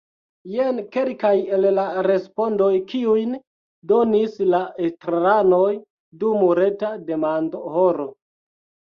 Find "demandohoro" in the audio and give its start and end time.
7.11-8.07